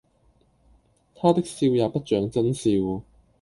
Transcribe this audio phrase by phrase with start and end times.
[1.13, 3.03] 他的笑也不像眞笑。